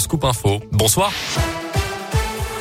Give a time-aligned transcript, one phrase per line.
[0.00, 0.60] Scoop Info.
[0.72, 1.12] Bonsoir.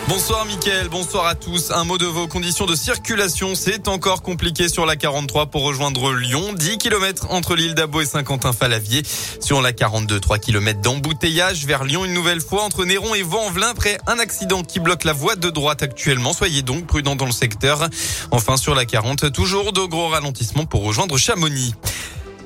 [0.09, 1.69] Bonsoir Mickaël, bonsoir à tous.
[1.69, 3.53] Un mot de vos conditions de circulation.
[3.53, 6.53] C'est encore compliqué sur la 43 pour rejoindre Lyon.
[6.53, 9.03] 10 km entre l'île d'Abo et Saint-Quentin-Falavier.
[9.39, 13.69] Sur la 42, 3 km d'embouteillage vers Lyon une nouvelle fois entre Néron et Vent-en-Velin
[13.69, 16.33] après un accident qui bloque la voie de droite actuellement.
[16.33, 17.87] Soyez donc prudents dans le secteur.
[18.31, 21.75] Enfin sur la 40, toujours de gros ralentissements pour rejoindre Chamonix.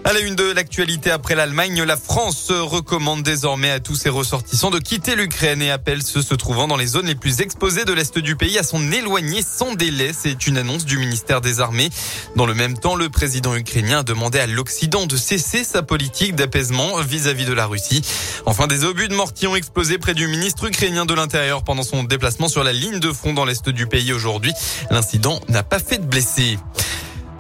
[0.06, 4.70] À la une de l'actualité après l'Allemagne, la France recommande désormais à tous ses ressortissants
[4.70, 7.94] de quitter l'Ukraine et appelle ceux se trouvant dans les zones les plus exposées de
[7.94, 10.12] l'Est du pays à s'en éloigner sans délai.
[10.12, 11.90] C'est une annonce du ministère des Armées.
[12.36, 16.36] Dans le même temps, le président ukrainien a demandé à l'Occident de cesser sa politique
[16.36, 18.02] d'apaisement vis-à-vis de la Russie.
[18.46, 22.04] Enfin, des obus de mortier ont explosé près du ministre ukrainien de l'Intérieur pendant son
[22.04, 24.52] déplacement sur la ligne de front dans l'Est du pays aujourd'hui.
[24.92, 26.58] L'incident n'a pas fait de blessés.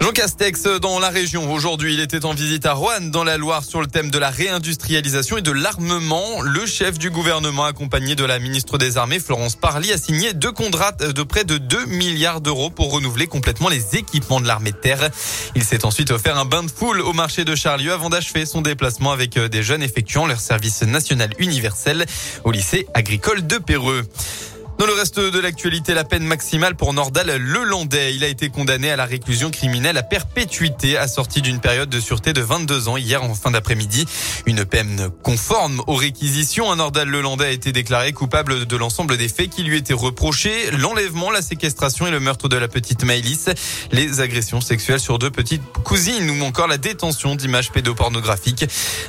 [0.04, 1.50] Jean Castex dans la région.
[1.54, 4.32] Aujourd'hui, il était en visite à Roanne dans la Loire sur le thème de la
[4.32, 6.42] réindustrialisation et de l'armement.
[6.42, 10.52] Le chef du gouvernement accompagné de la ministre des Armées, Florence Parly, a signé deux
[10.52, 14.76] contrats de près de 2 milliards d'euros pour renouveler complètement les équipements de l'armée de
[14.76, 15.10] terre.
[15.56, 18.62] Il s'est ensuite offert un bain de foule au marché de Charlieu avant d'achever son
[18.62, 22.06] déplacement avec des jeunes effectuant leur service national universel
[22.44, 24.04] au lycée agricole de Péreux.
[24.80, 28.16] Dans le reste de l'actualité, la peine maximale pour Nordal Lelandais.
[28.16, 32.34] Il a été condamné à la réclusion criminelle à perpétuité assortie d'une période de sûreté
[32.34, 34.06] de 22 ans hier en fin d'après-midi.
[34.48, 36.72] Une peine conforme aux réquisitions.
[36.72, 40.72] Un Nordal Lelandais a été déclaré coupable de l'ensemble des faits qui lui étaient reprochés.
[40.72, 43.50] L'enlèvement, la séquestration et le meurtre de la petite Maëlys.
[43.92, 48.66] Les agressions sexuelles sur deux petites cousines ou encore la détention d'images pédopornographiques.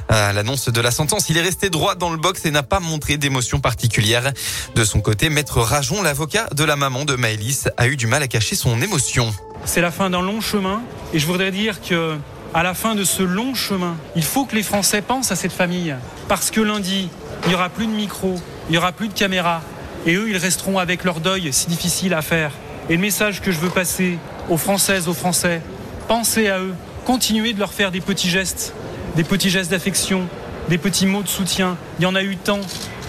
[0.09, 2.81] À l'annonce de la sentence, il est resté droit dans le box et n'a pas
[2.81, 4.33] montré d'émotion particulière.
[4.75, 8.25] De son côté, maître Rajon, l'avocat de la maman de Maëlys, a eu du mal
[8.25, 9.33] à cacher son émotion.
[9.65, 12.17] C'est la fin d'un long chemin et je voudrais dire que
[12.53, 15.53] à la fin de ce long chemin, il faut que les Français pensent à cette
[15.53, 15.95] famille
[16.27, 17.09] parce que lundi,
[17.45, 18.35] il n'y aura plus de micro,
[18.69, 19.61] il n'y aura plus de caméra
[20.07, 22.51] et eux, ils resteront avec leur deuil si difficile à faire.
[22.89, 24.19] Et le message que je veux passer
[24.49, 25.63] aux Françaises, aux Français,
[26.09, 26.75] pensez à eux,
[27.05, 28.75] continuez de leur faire des petits gestes,
[29.15, 30.27] des petits gestes d'affection,
[30.69, 31.77] des petits mots de soutien.
[32.01, 32.61] Il y en a eu tant.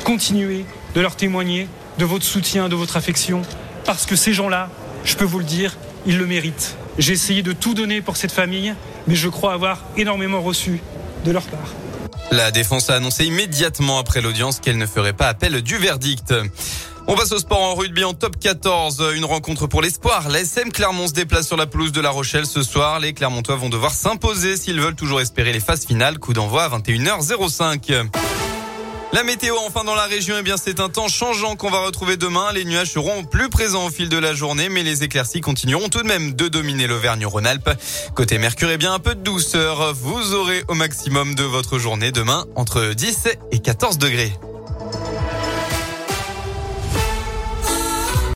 [0.03, 3.41] Continuez de leur témoigner de votre soutien, de votre affection,
[3.85, 4.69] parce que ces gens-là,
[5.03, 5.75] je peux vous le dire,
[6.06, 6.75] ils le méritent.
[6.97, 8.73] J'ai essayé de tout donner pour cette famille,
[9.07, 10.81] mais je crois avoir énormément reçu
[11.25, 11.73] de leur part.
[12.31, 16.33] La défense a annoncé immédiatement après l'audience qu'elle ne ferait pas appel du verdict.
[17.07, 19.12] On passe au sport en rugby en top 14.
[19.16, 20.27] Une rencontre pour l'espoir.
[20.29, 23.00] L'ASM Clermont se déplace sur la pelouse de La Rochelle ce soir.
[23.00, 26.17] Les Clermontois vont devoir s'imposer s'ils veulent toujours espérer les phases finales.
[26.17, 28.07] Coup d'envoi à 21h05.
[29.14, 32.18] La météo enfin dans la région, eh bien c'est un temps changeant qu'on va retrouver
[32.18, 32.52] demain.
[32.52, 36.02] Les nuages seront plus présents au fil de la journée, mais les éclaircies continueront tout
[36.02, 37.70] de même de dominer l'Auvergne-Rhône-Alpes.
[38.14, 39.94] Côté Mercure, eh bien un peu de douceur.
[39.94, 44.34] Vous aurez au maximum de votre journée demain entre 10 et 14 degrés.